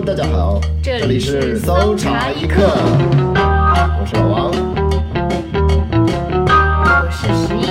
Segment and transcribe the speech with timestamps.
[0.00, 2.62] Hello，大家好，这里是搜查一刻，
[3.34, 4.50] 我是老王。
[6.80, 7.66] 我是十一。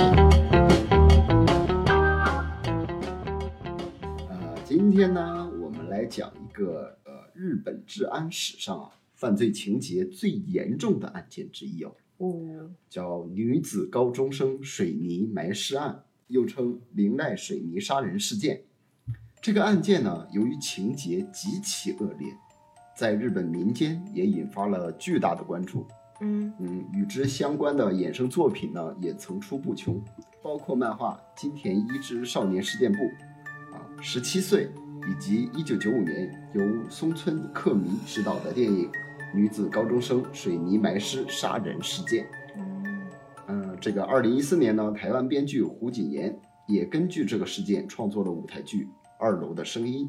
[4.28, 18.62] 呃，今天呢，我们来讲一个呃日本治安史上啊犯罪情节最严重的案件之一哦，哦，叫女子高中生水泥埋尸案，又称林濑水泥杀人事件。
[19.42, 22.28] 这个案件呢，由于情节极其恶劣，
[22.94, 25.86] 在日本民间也引发了巨大的关注。
[26.20, 29.98] 嗯嗯，与之相关的衍生作品呢，也层出不穷，
[30.42, 32.98] 包括漫画《金田一之少年事件簿》
[33.74, 34.70] 啊，十七岁，
[35.10, 38.86] 以及一九九五年由松村克弥执导的电影
[39.34, 42.24] 《女子高中生水泥埋尸杀人事件》。
[42.58, 43.00] 嗯
[43.48, 46.38] 嗯，这个二零一四年呢，台湾编剧胡锦言
[46.68, 48.84] 也根据这个事件创作了舞台剧
[49.20, 50.08] 《二楼的声音》。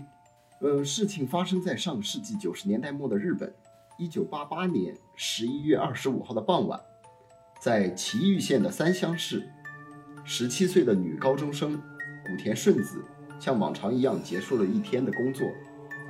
[0.59, 3.53] 呃，事情发生在上世纪九十年代末的日本。
[3.97, 6.79] 一九八八年十一月二十五号的傍晚，
[7.59, 9.47] 在崎玉县的三乡市，
[10.23, 11.79] 十七岁的女高中生
[12.25, 13.03] 古田顺子
[13.39, 15.45] 像往常一样结束了一天的工作。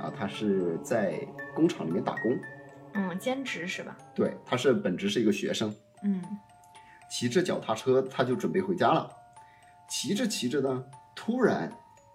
[0.00, 1.20] 啊，她是在
[1.54, 2.38] 工厂里面打工。
[2.94, 3.96] 嗯，兼职是吧？
[4.14, 5.74] 对，她是本职是一个学生。
[6.02, 6.22] 嗯
[7.10, 9.10] 骑着脚踏车，她就准备回家了。
[9.88, 11.70] 骑着骑着呢，突然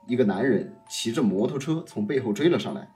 [0.08, 2.88] 一个男人骑着摩托车从背后追了上来，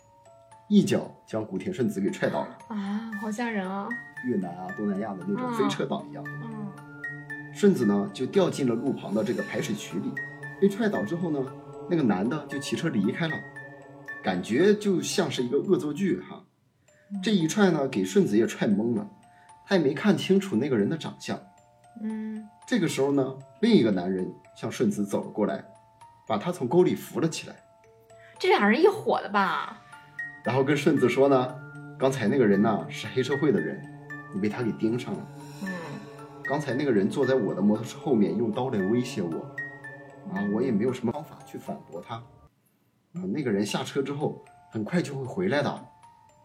[0.70, 3.88] 一脚将古田顺子给踹倒了，啊，好吓人啊！
[4.26, 6.24] 越南啊、东南亚的那种飞车党一样。
[6.44, 6.68] 嗯
[7.54, 10.10] 顺子呢就掉进了路旁的这个排水渠里。
[10.62, 11.46] 被踹倒之后呢，
[11.90, 13.36] 那个男的就骑车离开了，
[14.24, 16.42] 感觉就像是一个恶作剧哈。
[17.22, 19.06] 这一踹呢，给顺子也踹懵了，
[19.68, 21.38] 他也没看清楚那个人的长相。
[22.02, 25.62] 嗯这个时候呢，另一个男人向顺子走了过来，
[26.32, 27.56] 把他从沟里扶了起来，
[28.40, 29.82] 这俩人一伙的吧？
[30.46, 31.56] 然后跟顺子说呢，
[32.00, 33.84] 刚才那个人呢是黑社会的人，
[34.34, 35.28] 你被他给盯上了。
[35.64, 35.70] 嗯
[36.46, 39.40] 刚才那个人坐在我的摩托车后面，用刀来威胁我，
[40.34, 42.16] 啊，我也没有什么方法去反驳他。
[42.16, 44.42] 啊，那个人下车之后
[44.72, 45.86] 很快就会回来的，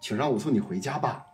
[0.00, 1.25] 请让我送你回家吧。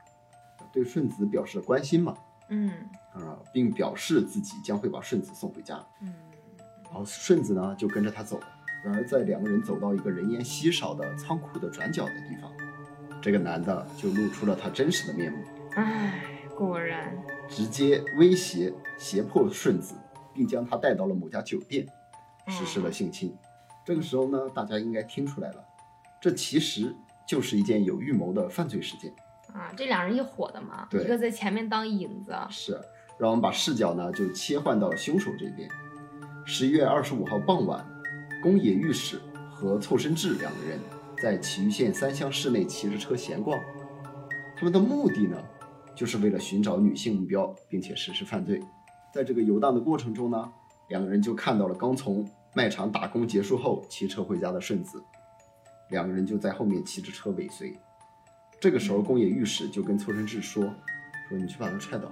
[0.71, 2.15] 对顺子表示关心嘛，
[2.51, 2.71] 嗯
[3.15, 5.83] 啊，并表示自己将会把顺子送回家。
[6.03, 6.13] 嗯
[6.93, 8.39] 然后顺子呢就跟着他走。
[8.85, 12.53] 然而在两个人走到一个人烟稀少的仓库的转角的地方，
[13.23, 15.39] 这个男的就露出了他真实的面目，
[15.77, 16.25] 唉，
[16.57, 17.17] 果然，
[17.49, 19.95] 直接威胁胁迫顺子，
[20.35, 21.87] 并将他带到了某家酒店，
[22.49, 23.33] 实施了性侵。
[23.87, 25.65] 这个时候呢，大家应该听出来了，
[26.21, 26.93] 这其实
[27.25, 29.15] 就是一件有预谋的犯罪事件。
[29.55, 32.73] 啊，这两人一伙的嘛，对一个在前面当影子，是，
[33.17, 35.69] 让我们把视角呢就切换到凶手这边。
[36.45, 37.87] 十一月二十五号傍晚，
[38.43, 39.21] 宫野御史
[39.51, 40.79] 和凑伸志两个人
[41.23, 43.59] 在崎玉县三乡市内骑着车闲逛，
[44.57, 45.37] 他们的目的呢，
[45.95, 48.61] 就是为了寻找女性目标，并且实施犯罪。
[49.15, 50.53] 在这个游荡的过程中呢，
[50.89, 55.01] 两个人就看到了刚从卖场打工结束后骑车回家的顺子，
[55.91, 57.73] 两个人就在后面骑着车尾随。
[58.61, 60.65] 这个时候，宫野御史就跟凑伸志说
[61.29, 62.11] ：“说你去把他踹倒。”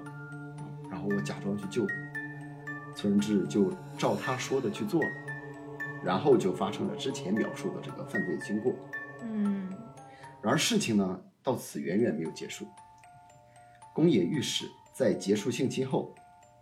[0.88, 1.86] 然后我假装去救，
[2.94, 5.08] 村志就照他说的去做了，
[6.04, 8.72] 然后就发生了之前描述的这个犯罪经过。
[9.22, 9.68] 嗯
[10.42, 12.66] 然而事情呢，到此远远没有结束。
[13.94, 14.64] 宫野御史
[14.94, 16.14] 在结束性侵后，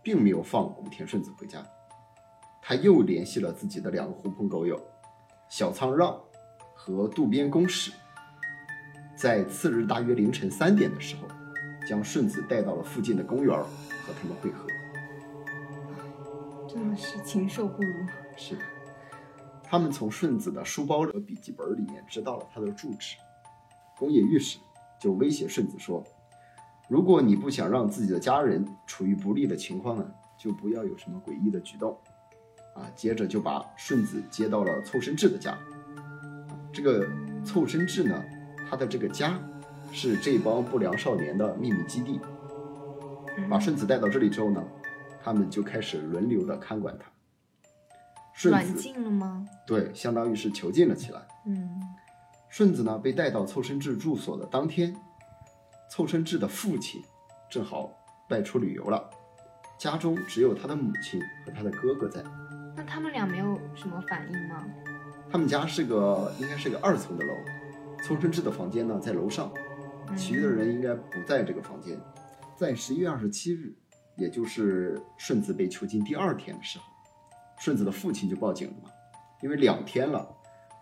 [0.03, 1.65] 并没有放古田顺子回家，
[2.61, 4.77] 他又联系了自己的两个狐朋狗友
[5.47, 6.19] 小仓让
[6.75, 7.91] 和渡边公使，
[9.15, 11.27] 在次日大约凌晨三点的时候，
[11.87, 14.67] 将顺子带到了附近的公园儿和他们会合。
[16.79, 17.93] 真的是禽兽不如。
[18.37, 18.57] 是，
[19.61, 23.17] 他们从顺子的书包和笔记本里面知道了他的住址。
[23.97, 24.59] 宫野御史
[24.97, 26.01] 就威胁顺子说
[26.87, 31.97] ：“如果你不想让自己的家人处于不利的情况呢，就不要有什么诡异的举动。”
[32.73, 35.57] 啊，接着就把顺子接到了凑生志的家。
[36.71, 37.05] 这个
[37.43, 38.23] 凑生志呢，
[38.69, 39.37] 他的这个家
[39.91, 42.21] 是这帮不良少年的秘密基地。
[43.49, 44.63] 把顺子带到这里之后呢，
[45.23, 47.05] 他们就开始轮流的看管他。
[48.33, 49.45] 顺软子禁了吗？
[49.67, 51.21] 对，相当于是囚禁了起来。
[51.45, 51.81] 嗯
[52.49, 54.95] 顺子呢被带到凑生志住所的当天，
[55.91, 56.99] 凑生志的父亲
[57.49, 57.91] 正好
[58.29, 59.07] 外出旅游了，
[59.77, 62.23] 家中只有他的母亲和他的哥哥在。
[62.75, 64.65] 那他们俩没有什么反应吗？
[65.29, 67.33] 他们家是个应该是个二层的楼，
[68.01, 69.51] 凑伸志的房间呢在楼上，
[70.07, 71.99] 嗯其余的人应该不在这个房间。
[72.55, 73.75] 在十一月二十七日，
[74.19, 76.85] 也就是顺子被囚禁第二天的时候，
[77.57, 78.89] 顺子的父亲就报警了嘛，
[79.41, 80.27] 因为两天了，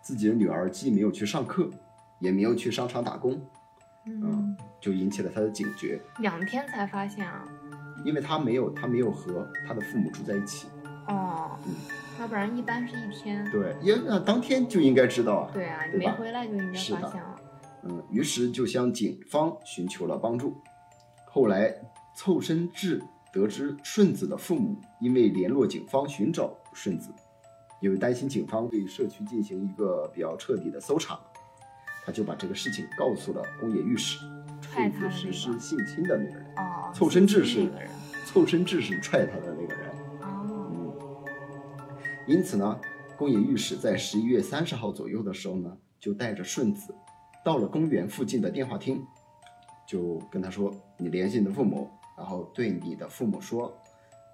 [0.02, 1.70] 自己的女儿既没有去上课，
[2.18, 3.40] 也没有去商场打工，
[4.06, 7.44] 嗯，就引起了他的警觉，两天才发现啊。
[8.04, 10.68] 因为他没有他没有和他的父母住在一起。
[11.08, 11.74] 哦，嗯
[12.20, 13.48] 要不然一般是一天。
[13.50, 15.50] 对，也那当天就应该知道啊。
[15.52, 17.36] 对啊，你没回来就应该发现了。
[17.82, 20.56] 嗯，于是就向警方寻求了帮助。
[21.26, 21.74] 后来，
[22.16, 23.02] 凑身志
[23.32, 27.10] 得知顺子的父母因为联络警方寻找顺子，
[27.80, 31.18] 因为担心警方对社区进行一个比较彻底的搜查，
[32.04, 34.18] 他就把这个事情告诉了宫野御史，
[34.60, 35.60] 踹他的顺子实施那个。
[35.60, 36.46] 性侵的那个人。
[36.56, 37.70] 哦，凑身志是。
[38.26, 39.90] 凑身志是踹他的那个人。
[40.20, 40.92] 哦，嗯，
[42.26, 42.78] 因此呢，
[43.16, 46.94] 宫野御史在十一月三十号左右的时候呢，就带着顺子
[47.42, 49.02] 到了公园附近的电话厅，
[49.86, 53.68] 就跟他说：“你联系你的父母，然后对你的父母说，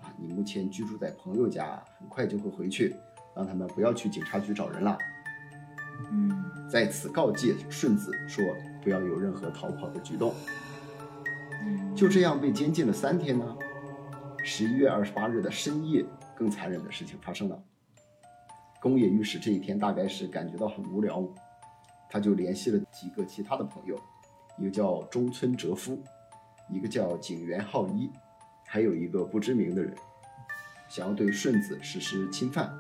[0.01, 2.97] 啊，你目前居住在朋友家，很快就会回去，
[3.37, 4.97] 让他们不要去警察局找人了。
[6.11, 8.43] 嗯，在此告诫顺子说，
[8.83, 10.35] 不要有任何逃跑的举动。”
[11.67, 13.57] 嗯就这样被监禁了三天呢。
[14.43, 16.05] 十一月二十八日的深夜，
[16.35, 17.63] 更残忍的事情发生了。
[18.83, 21.27] 宫野御史这一天大概是感觉到很无聊，
[22.11, 23.99] 他就联系了几个其他的朋友，
[24.59, 25.99] 一个叫中村哲夫，
[26.69, 28.11] 一个叫井原浩一，
[28.67, 29.95] 还有一个不知名的人，
[30.89, 32.73] 想要对顺子实施侵犯。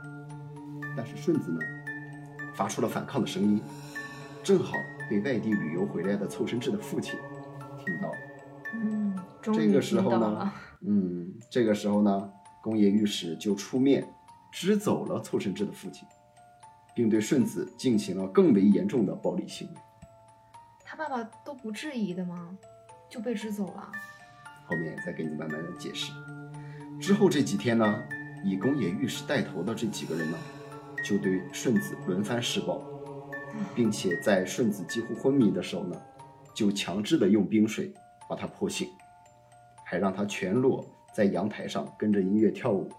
[0.96, 1.60] 但是顺子呢，
[2.54, 3.62] 发出了反抗的声音，
[4.42, 4.76] 正好
[5.10, 7.18] 被外地旅游回来的凑身志的父亲
[7.78, 8.16] 听到了。
[8.74, 10.52] 嗯，这个时候呢
[10.86, 12.30] 嗯，这个时候呢，
[12.62, 14.06] 宫野御史就出面
[14.52, 16.06] 支走了凑身志的父亲，
[16.94, 19.74] 并对顺子进行了更为严重的暴力行为。
[20.84, 22.56] 他爸爸都不质疑的吗？
[23.14, 23.92] 就被支走了。
[24.66, 26.12] 后面再给你慢慢的解释。
[27.00, 28.02] 之后这几天呢，
[28.42, 30.36] 以宫野御史带头的这几个人呢，
[31.04, 32.82] 就对顺子轮番施暴，
[33.72, 35.96] 并且在顺子几乎昏迷的时候呢，
[36.56, 37.94] 就强制的用冰水
[38.28, 38.88] 把他泼醒，
[39.84, 40.84] 还让他全裸
[41.14, 42.90] 在阳台上跟着音乐跳舞。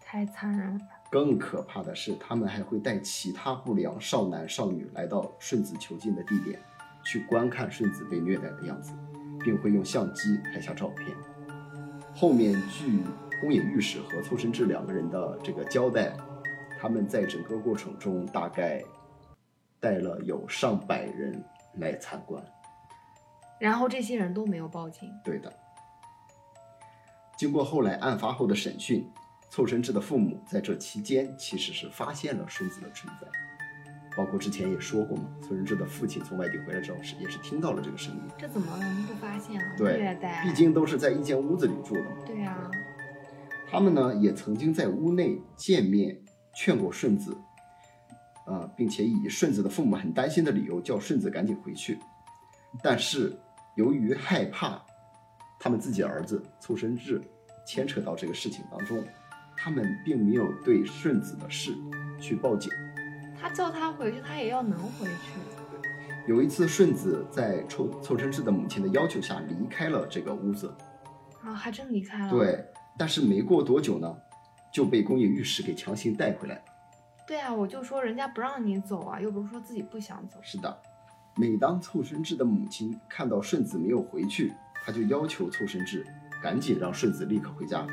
[0.00, 0.80] 太残忍了。
[1.10, 6.60] 更可怕的是，他们还会带其他不良少男少女来到顺子囚禁的地点，
[7.04, 8.92] 去观看顺子被虐待的样子，
[9.44, 11.16] 并会用相机拍下照片。
[12.14, 13.02] 后面据
[13.40, 16.16] 宫野御史和凑神志两个人的这个交代，
[16.78, 18.82] 他们在整个过程中大概
[19.78, 21.42] 带了有上百人
[21.74, 22.44] 来参观。
[23.58, 25.10] 然后这些人都没有报警。
[25.24, 25.52] 对的。
[27.38, 29.10] 经过后来案发后的审讯，
[29.48, 33.26] 凑神志的父母在这期间其实是发现了顺子的存在，
[34.16, 39.74] 包括之前也说过嘛，凑身志的父亲从外地回来之后是也是听到了这个声音，这怎么能不发现啊？
[39.78, 40.18] 对。
[40.42, 42.16] 毕竟都是在一间屋子里住的嘛。
[42.26, 42.70] 对啊，
[43.70, 46.16] 他们呢也曾经在屋内见面，
[46.54, 47.36] 劝过顺子，
[48.46, 51.98] 呃，并且以顺子的父母很担心的理由叫顺子赶紧回去，
[52.82, 53.38] 但是
[53.76, 54.84] 由于害怕
[55.58, 57.22] 他们自己儿子凑身志
[57.64, 59.04] 牵扯到这个事情当中，
[59.56, 61.72] 他们并没有对顺子的事
[62.20, 62.70] 去报警。
[63.40, 65.38] 他叫他回去，他也要能回去。
[66.28, 70.72] 有一次，顺子在凑凑身志的母亲的要求下离开了这个屋子，
[71.42, 72.30] 啊，还真离开了。
[72.30, 72.64] 对，
[72.98, 74.14] 但是没过多久呢，
[74.72, 76.62] 就被宫野御史给强行带回来。
[77.26, 80.38] 对啊，我就说人家不让你走啊，又不是说自己不想走。
[80.42, 80.78] 是的，
[81.36, 84.52] 每当凑生志的母亲看到顺子没有回去，
[84.84, 86.06] 她就要求凑生志
[86.42, 87.86] 赶紧让顺子立刻回家。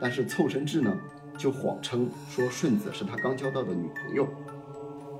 [0.00, 0.96] 但是凑生志呢，
[1.36, 4.28] 就谎称说顺子是他刚交到的女朋友。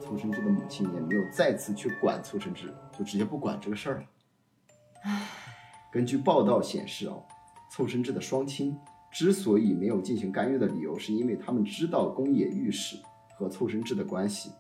[0.09, 4.05] 凑生志的母亲也没有再次去管凑生志，就直接不管这个事儿了。
[5.93, 7.23] 根据报道显示哦，
[7.71, 8.75] 凑生志的双亲
[9.12, 12.97] 之所以没有进行干预的理由，是因为他们知道宫野御史
[13.37, 14.50] 和凑生志的关系，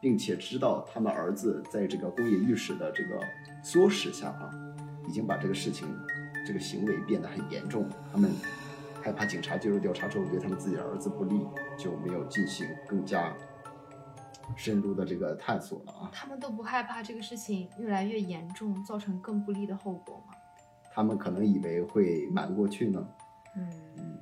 [0.00, 3.20] 并且知道他们儿子在这个宫野御史的这个
[3.62, 4.50] 唆使下啊，
[5.06, 5.86] 已经把这个事情
[6.46, 7.86] 这个行为变得很严重。
[8.10, 8.30] 他们
[9.02, 11.46] 害怕警察介入调查之后对他们自己的儿子不利，
[11.76, 13.36] 就没有进行更加
[14.56, 16.10] 深入的这个探索了啊。
[16.12, 20.34] 他们都不害怕这个事情越来越严重，造成更不利的后果吗？
[20.92, 23.08] 他们可能以为会瞒过去呢。
[23.56, 24.18] 嗯嗯，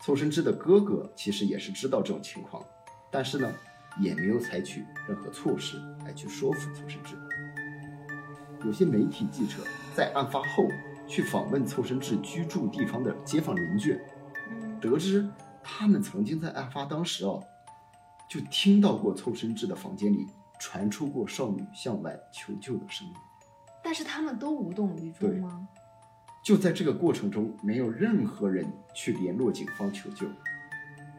[0.00, 2.62] 凑身志的哥哥其实也是知道这种情况，
[3.10, 3.52] 但是呢，
[4.00, 7.16] 也没有采取任何措施来去说服凑身志。
[8.64, 9.56] 有些媒体记者
[9.94, 10.68] 在案发后
[11.06, 14.00] 去访问凑身志居住地方的街坊邻居，
[14.50, 15.28] 嗯，得知
[15.62, 17.42] 他们曾经在案发当时哦，
[18.32, 20.26] 就听到过凑身志的房间里
[20.58, 23.12] 传出过少女向外求救的声音。
[23.84, 25.68] 但是他们都无动于衷吗？
[26.42, 30.26] 就在这个过程中，没有任何人去联络警方求救，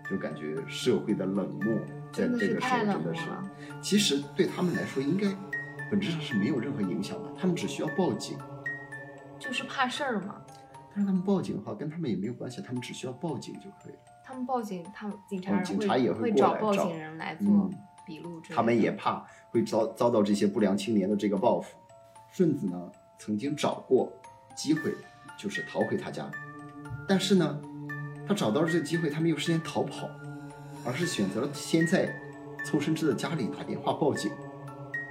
[0.10, 1.77] 就感觉社会的冷漠
[2.12, 3.22] 在这个时候真的是。
[3.79, 5.32] 其实对他们来说应该
[5.91, 8.36] 本质上是没有任何影响的，他们只需要报警。
[9.38, 10.41] 就是怕事儿嘛。
[10.89, 14.00] 但是他们报警的话，跟他们也没有关系，他们只需要报警就可以了。
[14.24, 15.18] 他们报警，他们
[15.63, 17.72] 警察也会找找报警人来做嗯
[18.06, 18.42] 笔录。
[18.50, 21.75] 他们也怕会遭遭到这些不良青年的这个报复。
[22.32, 24.12] 顺子呢，曾经找过
[24.56, 24.94] 机会，
[25.38, 26.30] 就是逃回他家，
[27.08, 27.62] 但是呢，
[28.27, 30.10] 他找到了这个机会，他没有时间逃跑，
[30.86, 32.12] 而是选择了先在
[32.65, 34.32] 凑生之的家里打电话报警，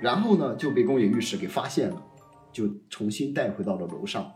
[0.00, 2.02] 然后呢就被宫野御史给发现了，
[2.50, 4.33] 就重新带回到了楼上。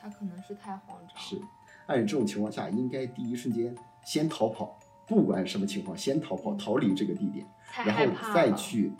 [0.00, 1.18] 他可能是太慌张。
[1.18, 1.38] 是，
[1.86, 7.46] 按这种情况下，应该第一瞬间先逃跑，不管什么情况，先逃跑，逃离这个地点。
[7.84, 8.04] 然后。
[8.34, 8.92] 再去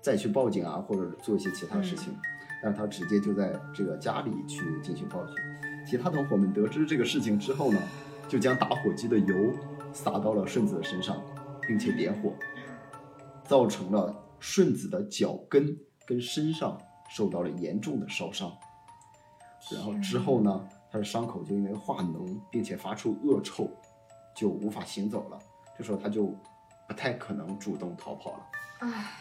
[0.00, 2.16] 再去报警啊，或者做一些其他事情。
[2.62, 5.34] 但是他直接就在这个家里去进行报警。
[5.86, 7.80] 其他同伙们得知这个事情之后呢，
[8.28, 9.34] 就将打火机的油
[9.92, 11.22] 洒到了顺子的身上，
[11.66, 12.34] 并且点火，
[13.44, 15.76] 造成了顺子的脚跟
[16.06, 16.76] 跟身上
[17.08, 18.52] 受到了严重的烧伤。
[19.72, 23.70] 然后之后呢，他的伤口就因为化脓，并且发出恶臭，
[24.38, 25.38] 就无法行走了。
[25.76, 26.26] 这时候他就
[26.86, 28.46] 不太可能主动逃跑了。
[28.80, 29.12] 唉，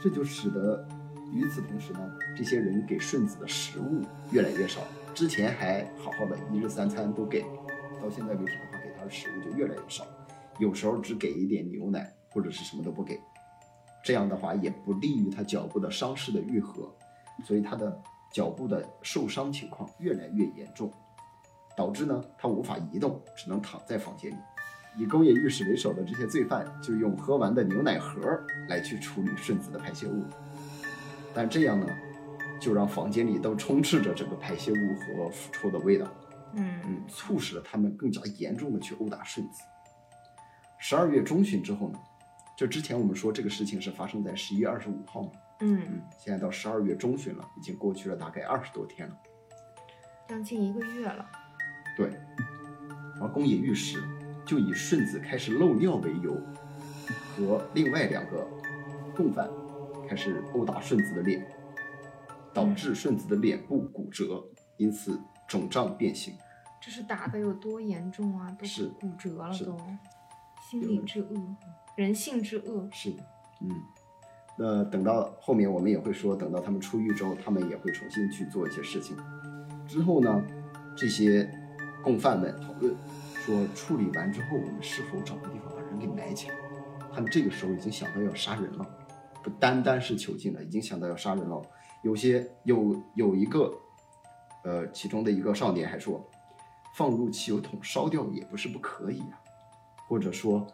[0.00, 0.86] 这就使得
[1.32, 2.00] 与此同时呢，
[2.36, 4.82] 这些人给顺子的食物越来越少。
[5.14, 7.42] 之前还好好的一日三餐都给，
[8.00, 10.06] 到现在为止的话，给他的食物就越来越少，
[10.58, 13.20] 有时候只给一点牛奶或者是什么都不给。
[14.04, 16.94] 这样的话也不利于他脚部的伤势的愈合，
[17.44, 18.00] 所以他的
[18.32, 20.92] 脚部的受伤情况越来越严重，
[21.76, 24.36] 导致呢他无法移动，只能躺在房间里。
[24.96, 28.20] 以工业御史为首的这些罪犯就用喝完的牛奶盒
[28.68, 30.24] 来去处理顺子的排泄物，
[31.34, 31.86] 但这样呢，
[32.60, 36.06] 就让房间里都充斥着这个排泄物和腐臭的味道，
[36.52, 39.62] 嗯嗯，促使了他们更加严重的去殴打顺子。
[40.78, 41.98] 十二月中旬之后呢，
[42.56, 49.18] 就之前我们说这个事情是发生在十一月二十五号嘛，嗯，嗯，现在到十二月中旬了，已经过去了大概二十多天了。
[50.28, 51.28] 将近一个月了。
[51.96, 52.08] 对，
[53.14, 54.02] 然后宫野御史
[54.44, 56.36] 就以顺子开始漏尿为由，
[57.36, 58.46] 和另外两个
[59.14, 59.48] 共犯
[60.08, 61.46] 开始殴打顺子的脸，
[62.52, 64.44] 导致顺子的脸部骨折，
[64.76, 66.34] 因此肿胀变形。
[66.80, 68.50] 这是打的有多严重啊？
[68.58, 69.78] 都是骨折了都，
[70.70, 71.56] 心理之恶，
[71.96, 72.88] 人性之恶。
[72.92, 73.22] 是的，
[73.62, 73.70] 嗯。
[74.56, 79.16] 那等到后面我们也会说，等到他们出狱之后，他们也会重新去做一些事情。
[79.88, 80.44] 之后呢，
[80.96, 81.50] 这些
[82.04, 82.94] 共犯们讨论
[83.44, 86.56] 说，处理完之后，我们是否找个地方把人给埋起来？
[87.12, 88.86] 他们这个时候已经想到要杀人了，
[89.42, 91.62] 不单单是囚禁了，已经想到要杀人了。
[92.02, 93.72] 有些有有一个，
[94.64, 96.22] 呃，其中的一个少年还说，
[96.94, 99.40] 放入汽油桶烧掉也不是不可以啊，
[100.06, 100.66] 或者说，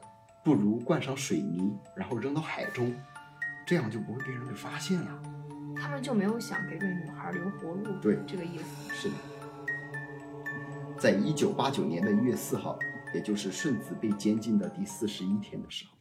[0.42, 2.92] 不如灌上水泥，然后扔到海中，
[3.64, 5.22] 这样就不会被人给发现了。
[5.76, 8.92] 他们就没有想给这个女孩留活路，对这个意思。
[8.92, 9.14] 是的，
[11.00, 12.78] 在一九八九年的一月四号，
[13.14, 15.92] 也就是顺子被监禁的第四十一天的时候，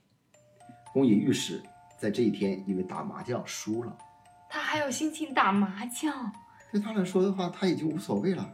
[0.91, 1.63] 宫野御史
[1.97, 3.97] 在这一天因为打麻将输了，
[4.49, 6.29] 他还有心情打麻将，
[6.69, 8.45] 对他来说的话，他已经无所谓了。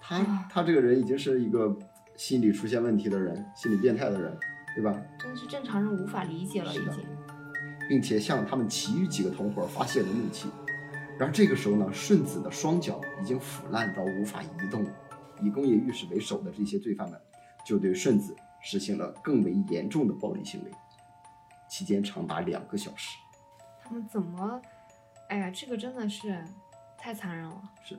[0.00, 1.76] 他啊他这个人已经是一个
[2.16, 4.34] 心理出现问题的人，心理变态的人，
[4.74, 4.98] 对吧？
[5.18, 7.04] 真的是正常人无法理解了，已经。
[7.86, 10.48] 并且向他们其余几个同伙发泄了怒气。
[11.18, 14.90] 然而这个时候呢，顺子的双脚已经腐烂到无法移动了。
[15.40, 17.20] 以工业浴室为首的这些罪犯们，
[17.66, 20.70] 就对顺子实行了更为严重的暴力行为，
[21.68, 23.16] 期间长达两个小时。
[23.82, 24.60] 他们怎么？
[25.28, 26.44] 哎呀，这个真的是
[26.96, 27.62] 太残忍了。
[27.84, 27.98] 是，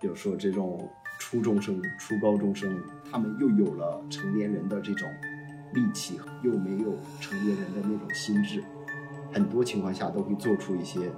[0.00, 5.08] 有时候这种初中生、初高中生，他们又有了成年人的这种
[5.74, 8.64] 力气，又没有成年人的那种心智，
[9.32, 11.10] 很多情况下都会做出一些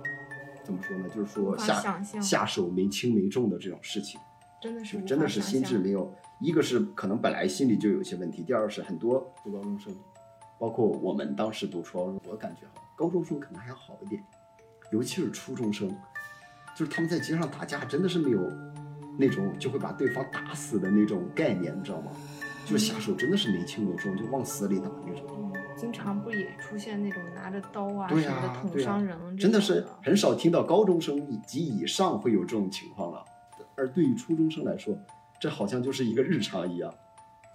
[0.65, 1.09] 怎么说呢？
[1.09, 4.21] 就是说下下手没轻没重的这种事情，
[4.65, 6.11] 真的是真的是心智没有。
[6.41, 9.95] 一个是可能本来心里就有一些问题，第二是很多读高中生，
[10.59, 14.25] 包括我们当时读初高中，我感觉哈，高中生可能还要好一点，
[14.91, 15.87] 尤其是初中生，
[16.75, 18.41] 就是他们在街上打架，真的是没有
[19.19, 22.11] 那种就会把对方打死的那种概念，你知道吗？
[22.65, 25.27] 就是下手真的是没轻没重，就往死里打那种。
[25.37, 33.23] 嗯，经常不也出现那种拿着刀啊对什么的捅伤人、这真的是很少听到高中生以及以上会有这种情况了，
[33.77, 34.97] 而对于初中生来说，
[35.41, 36.95] 这好像就是一个日常一样，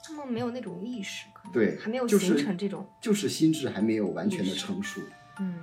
[0.04, 5.02] 他们没有那种意识，可能对，还没有形成这种，就是心智还没有完全的成熟。
[5.40, 5.60] 嗯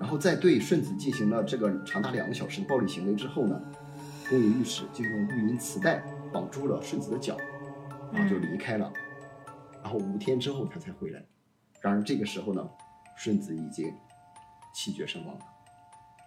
[0.00, 3.58] 然后在对顺子进行了这个长达两个小时的暴力行为之后呢，
[4.28, 7.38] 宫野御史就用录音磁带绑住了顺子的脚，
[8.12, 8.92] 然后就离开了。
[9.82, 11.24] 然后五天之后他才回来。
[11.80, 12.68] 然而这个时候呢，
[13.16, 13.94] 顺子已经
[14.74, 15.40] 气绝身亡了。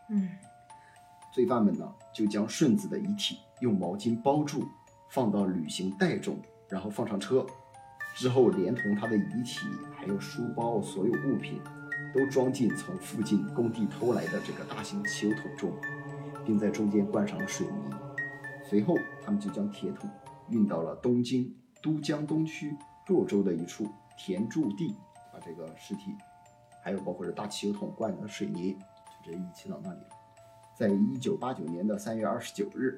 [0.10, 0.30] 嗯
[1.38, 4.67] 罪犯们呢就将顺子的遗体用毛巾包住，
[5.12, 6.36] 放到旅行袋中，
[6.67, 7.46] 然后放上车。
[8.15, 11.62] 之后，连同他的遗体还有书包所有物品，
[12.12, 15.72] 都装进从附近工地偷来的这个大型汽油桶中，
[16.44, 17.96] 并在中间灌上了水泥。
[18.67, 20.10] 随后，他们就将铁桶
[20.50, 22.75] 运到了东京都江东区
[23.06, 23.86] 涿州的一处
[24.17, 24.96] 田筑地，
[25.32, 26.15] 把这个尸体，
[26.84, 28.74] 还有包括这大汽油桶灌的水泥，
[29.24, 30.17] 就这遗弃到那里了。
[30.77, 32.96] 在一九八九年的三月二十九日，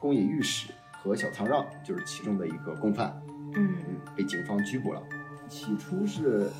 [0.00, 3.22] 宫野御史和小仓让就是其中的一个共犯，
[3.54, 3.76] 嗯
[4.16, 5.00] 被警方拘捕了。
[5.48, 6.50] 起初是，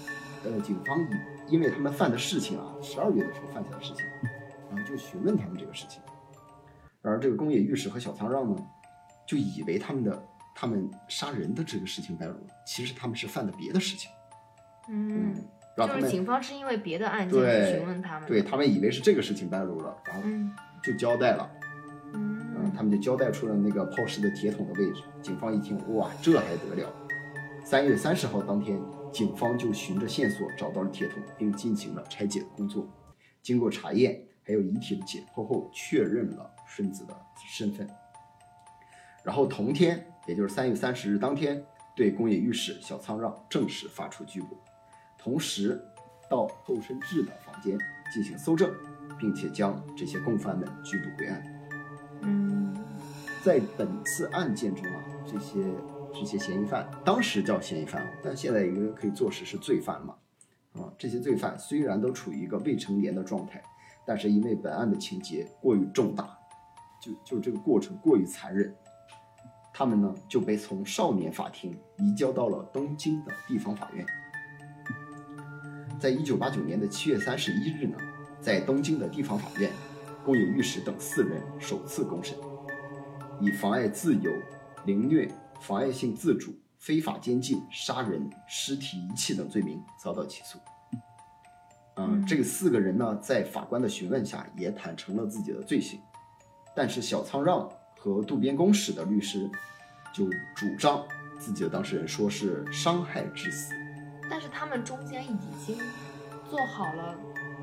[0.45, 4.05] 呃，警方以因为他们犯的事情啊，十二月的时候犯下的事情，
[4.71, 6.01] 然后就询问他们这个事情。
[7.03, 8.57] 然而这个宫野御史和小仓让呢，
[9.27, 10.23] 就以为他们的
[10.55, 14.09] 他们杀人的这个事情败露了，其实他们是犯的别的事情。
[14.89, 15.35] 嗯，
[15.77, 21.51] 让他们就是警方是因为别的案件去询问他们，对他们以为是这个事情败露了，然后嗯就交代了。
[22.13, 25.03] 嗯，嗯他们就交代出了那个抛尸的铁桶的位置。
[25.23, 26.93] 警方一听，哇，这还得了！
[27.65, 28.81] 三月三十号当天，
[29.13, 32.89] 警方就循着线索找到了铁桶，并进行了拆解的工作。
[33.43, 37.17] 经过查验，还有遗体的解剖后，确认了顺子的
[37.49, 37.89] 身份。
[39.23, 41.63] 然后同天，也就是三月三十日当天，
[41.95, 44.59] 对宫野御史小仓让正式发出拘捕，
[45.23, 45.81] 同时
[46.31, 47.79] 到后生智的房间
[48.13, 48.73] 进行搜证，
[49.19, 51.43] 并且将这些共犯们拘捕归案。
[52.23, 52.75] 嗯
[53.43, 55.65] 在本次案件中啊，这些
[56.13, 60.15] 这些嫌疑犯当时叫嫌疑犯啊，但现在一个可以坐实是罪犯嘛。
[60.73, 63.63] 啊，这些罪犯虽然都处于一个未成年的状态，
[64.07, 66.39] 但是因为本案的情节过于重大，
[67.01, 68.75] 就就这个过程过于残忍，
[69.73, 74.07] 他们呢就被从少年法庭移交到了东京的地方法院。
[76.01, 77.99] 在一九八九年的七月三十一日呢，
[78.41, 79.71] 在东京的地方法院，
[80.25, 82.35] 宫野御史等四人首次公审。
[83.39, 84.33] 以妨碍自由、
[84.87, 90.59] 凌虐、妨碍性自主、非法监禁、杀人、尸体遗弃等罪名遭到起诉。
[91.97, 96.01] 嗯，嗯这四个人呢，在法官的询问下也坦诚了自己的罪行，
[96.75, 99.51] 但是小仓让和渡边公使的律师
[100.15, 101.07] 就主张
[101.39, 103.75] 自己的当事人说是伤害致死。
[104.31, 105.77] 但是他们中间已经
[106.49, 107.17] 做好了，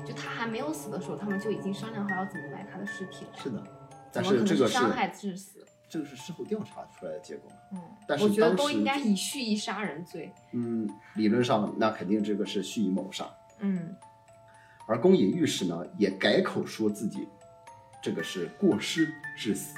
[0.06, 3.30] 就他还没有死的时候，他们就已经商量好要怎么埋他的尸体了。
[3.36, 3.72] 是的，怎
[4.12, 5.64] 但是这个是伤害致死？
[5.88, 7.50] 这个是事后调查出来的结果。
[7.72, 10.30] 嗯，但是我觉得都应该以蓄意杀人罪。
[10.52, 13.26] 嗯，理论上那肯定这个是蓄意谋杀。
[13.60, 13.96] 嗯
[14.86, 17.26] 而宫野御史呢，也改口说自己
[18.02, 19.74] 这个是过失致死，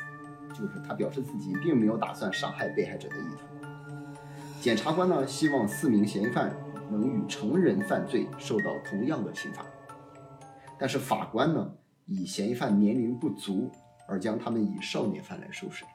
[0.51, 3.69] 就是他表示自己并没有打算杀害被害者的意图。
[4.61, 6.55] 检察官呢，希望四名嫌疑犯
[6.91, 9.65] 能与成人犯罪受到同样的刑罚，
[10.79, 11.71] 但是法官呢，
[12.07, 13.71] 以嫌疑犯年龄不足
[14.09, 15.87] 而将他们以少年犯来收审。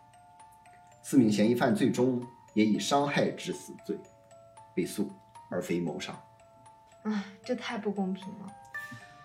[1.04, 2.22] 四名嫌疑犯最终
[2.54, 4.00] 也以伤害致死罪
[4.76, 5.12] 被诉，
[5.52, 6.14] 而非谋杀。
[7.04, 8.52] 啊，这太不公平了。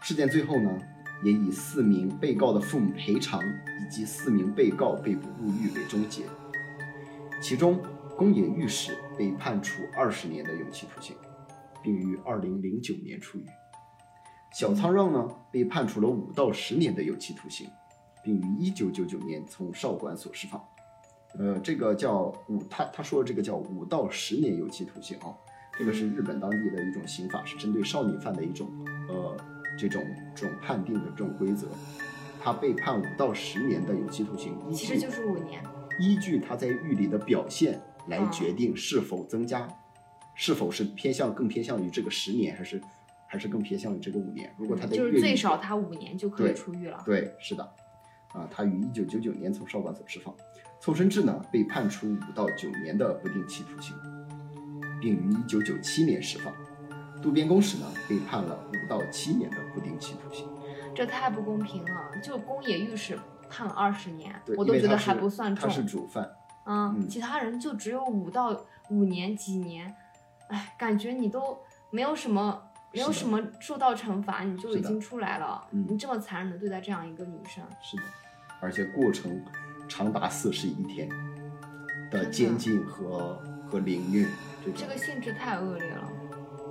[0.03, 0.79] 事件最后呢，
[1.25, 6.25] 也以四名被告的父母赔偿以及四名被告被捕入狱为终结。
[7.43, 7.81] 其中，
[8.19, 11.17] 宫野御史被判处二十年的有期徒刑，
[11.83, 13.45] 并于二零零九年出狱。
[14.53, 17.69] 小仓让呢，被判处了五到十年的有期徒刑，
[18.25, 20.61] 并于一九九九年从少管所释放。
[21.39, 25.33] 呃，这个叫五，他他说这个叫五到十年有期徒刑啊，
[25.79, 28.69] 这个是日本当地的一种刑法，是针对少年犯的一种
[29.09, 29.37] 呃
[29.79, 30.03] 这种
[30.35, 31.69] 这种判定的这种规则。
[32.43, 35.63] 他被判五到十年的有期徒刑，其实就是五年。
[36.01, 39.69] 依据他在狱里的表现来嗯决定是否增加，
[40.43, 42.81] 是否是偏向更偏向于这个十年，还是
[43.27, 44.51] 还是更偏向于这个五年。
[44.57, 47.03] 如果他的就是最少他五年就可以出狱了。
[47.05, 47.63] 对，是的，
[48.33, 50.35] 啊，他于一九九九年从少管所释放。
[50.81, 53.95] 凑身志呢，被判处五到九年的不定期徒刑，
[54.99, 56.51] 并于一九九七年释放。
[57.21, 60.49] 渡边公使呢，被判了五到七年的不定期徒刑。
[60.95, 62.11] 这太不公平了。
[62.25, 63.19] 就宫野御史
[63.51, 65.75] 判了二十年，，我都觉得还不算重他。
[65.75, 66.31] 是主犯。
[66.65, 69.95] 嗯，嗯其他人就只有五到五年、几年，
[70.51, 71.59] 哎，感觉你都
[71.91, 75.87] 没有什么，没有什么受到惩罚，你就已经出来了，嗯。
[75.89, 78.03] 你这么残忍的对待这样一个女生，是的，
[78.61, 79.43] 而且过程
[79.89, 81.09] 长达四十一天
[82.11, 84.27] 的监禁和和凌虐，
[84.65, 86.09] 这这个性质太恶劣了。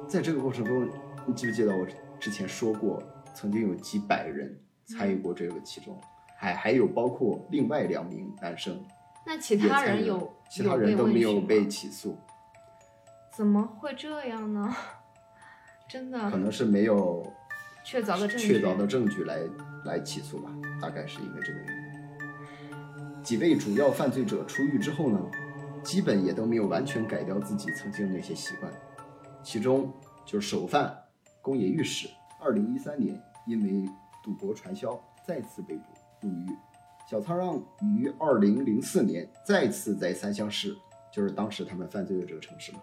[0.08, 0.90] 在这个过程中，
[1.26, 1.88] 你记不记得我
[2.20, 3.02] 之前说过，
[3.34, 6.00] 曾经有几百人参与过这个其中，
[6.38, 8.84] 还还有包括另外两名男生
[9.26, 12.18] 那其他人有其他人都没有有被起诉，
[13.40, 14.76] 怎么会这样呢？
[15.88, 17.26] 真的可能是没有
[17.86, 19.40] 确凿的证据，确凿的证据来
[19.86, 23.24] 来起诉吧，大概是因为这个原因。
[23.24, 25.18] 几位主要犯罪者出狱之后呢，
[25.82, 28.70] 基本也都没有完全改掉自己曾经的那些习惯，
[29.42, 29.90] 其中
[30.26, 30.94] 就是首犯
[31.42, 32.10] 宫野裕史，
[32.42, 33.90] 二零一三年因为
[34.22, 36.50] 赌博传销再次被捕入狱。
[37.10, 37.56] 小仓让
[37.96, 40.76] 于二零零四年再次在三乡市，
[41.10, 42.74] 就是当时他们犯罪的这个城市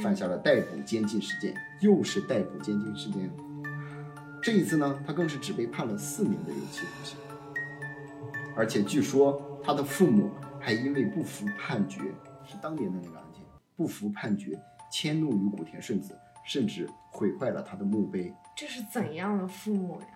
[0.00, 3.30] 犯下了逮捕监禁事件，又是逮捕监禁事件。
[4.42, 7.16] 这一次呢，他更是只被判了四年的有期徒刑，
[8.56, 12.00] 而且据说他的父母还因为不服判决，
[12.44, 13.42] 是当年的那个案件，
[13.76, 14.58] 不服判决，
[14.90, 18.34] 迁怒于古田顺子，甚至毁坏了他的墓碑。
[18.56, 20.06] 这是怎样的父母呀？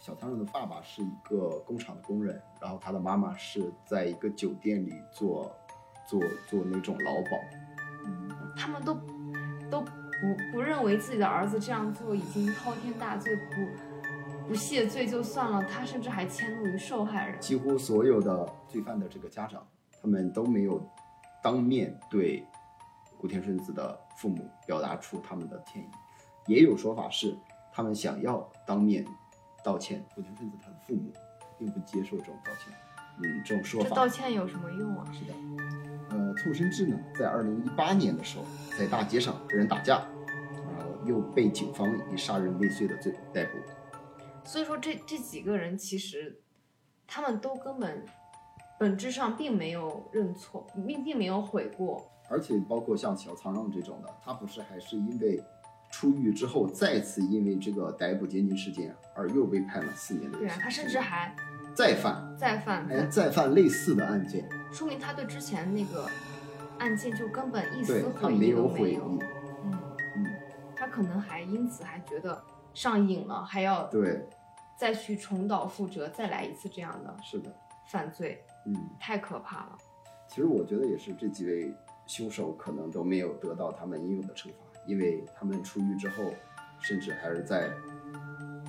[0.00, 5.50] 小仓让的爸爸是一个工厂的工人，然后他的妈妈是在一个酒店里做
[6.06, 7.30] 做做那种劳保。
[8.06, 8.94] 嗯，他们都
[9.74, 9.90] 都不
[10.52, 17.40] 不认为自己的儿子这样做已经滔天大罪，不不谢罪就算了，他甚至还迁怒于受害人。
[17.40, 19.66] 几乎所有的罪犯的这个家长，
[20.00, 20.80] 他们都没有
[21.42, 22.46] 当面对
[23.18, 27.36] 古田顺子的父母表达出他们的歉意，也有说法是
[27.72, 29.04] 他们想要当面
[29.64, 31.12] 道歉，古田顺子他的父母
[31.58, 32.72] 并不接受这种道歉。
[33.18, 35.04] 嗯，这种说法这道歉有什么用啊？
[35.12, 35.34] 是的，
[36.44, 38.44] 呃，凑身志呢，在二零一八年的时候，
[38.78, 43.58] 在大街上跟人打架，然后又被警方以杀人未遂的罪逮捕。
[44.44, 46.38] 所以说这这几个人其实
[47.06, 48.04] 他们都根本
[48.78, 52.10] 本质上并没有认错，并并没有悔过。
[52.28, 55.42] 而且包括像小藏让这种的，他不是还是因为
[55.90, 61.34] 出狱之后再次因为这个逮捕监禁事件而又被判了四年的对啊他甚至还
[61.74, 66.08] 再犯，再犯，还再犯类似的案件，说明他对之前那个
[66.84, 69.18] 案件就根本一丝悔意他没有都没有。
[69.64, 69.72] 嗯，
[70.16, 70.26] 嗯，
[70.76, 72.44] 他可能还因此还觉得
[72.74, 74.28] 上瘾了，还要对，
[74.76, 77.50] 再去重蹈覆辙，再来一次这样的是的，
[77.86, 79.78] 犯罪，嗯，太可怕了。
[80.28, 81.74] 其实我觉得也是这几位
[82.06, 86.34] 凶手可能都没有得到他们应有的惩罚，因为他们出狱之后，
[86.80, 87.70] 甚至还是在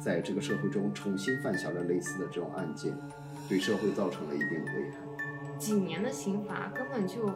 [0.02, 2.98] 在这个社会中重新犯下了类似的这种案件，
[3.50, 5.00] 对社会造成了一定的危害。
[5.58, 7.30] 几年的刑罚根本就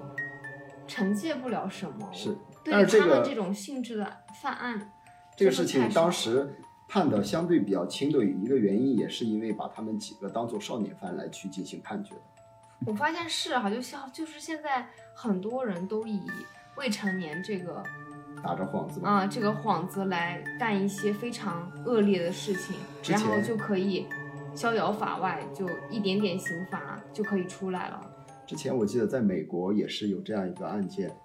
[0.89, 2.09] 惩戒不了什么。
[2.11, 4.91] 是，对但是这个他们这种性质的犯案，
[5.37, 12.21] 这个事情当时判的相对比较轻的一个原因，也是因为把他们几个当做少年犯来去进行判决的。
[12.87, 16.21] 我发现是哈、就像就是现在很多人都以
[16.77, 17.83] 未成年这个
[18.41, 19.09] 打着幌子嘛。
[19.09, 22.75] 啊、这个幌子来干一些非常恶劣的事情，
[23.07, 24.07] 然后就可以
[24.55, 28.11] 逍遥法外，就一点点刑罚就可以出来了。
[28.49, 31.15] 之前我记得在美国也是有这样一个案件，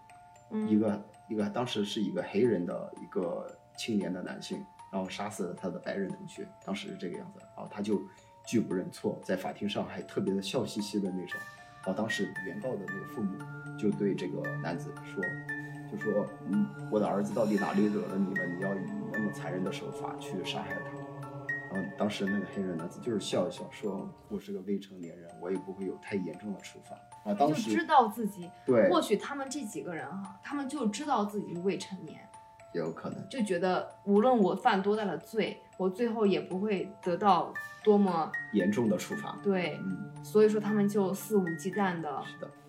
[0.51, 7.99] 嗯，一个一个当时是一个黑人的一个青年的男性，然后杀死了他的白人同学，当时是这个样子，然后他就
[8.47, 11.41] 拒不认错，在法庭上还特别的笑嘻嘻的那种，
[11.77, 13.39] 然后当时原告的那个父母
[13.79, 15.25] 就对这个男子说，
[15.91, 18.47] 就说嗯，我的儿子到底哪里惹了你了？
[18.49, 20.91] 你要以那么残忍的手法去杀害他？
[21.73, 26.95] 然后当时那个黑人男子就是笑一笑，说我是个未成年人，我也不会有太严重的处罚。
[27.25, 32.21] 啊，当时就知道自己，对，或许他们这几个人哈，他们就知道自己是未成年，
[32.75, 33.29] 也有可能。
[33.29, 39.39] 就觉得无论我犯多大的罪，我最后也不会得到多么严重的处罚。
[39.43, 42.23] 对，嗯，所以说他们就肆无忌惮的，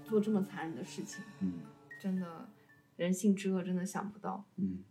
[0.04, 1.54] 做这么残忍的事情，嗯
[2.02, 2.26] 真的
[2.96, 4.44] 人性之恶真的想不到。
[4.58, 4.84] 嗯。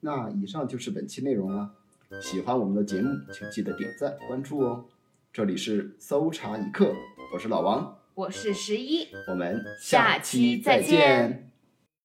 [0.00, 1.74] 那以上就是本期内容了。
[2.20, 4.84] 喜欢我们的节目，请记得点赞关注哦。
[5.32, 6.94] 这里是搜查一刻，
[7.32, 9.08] 我是老王，我是十一。
[9.26, 11.50] 我们下期再见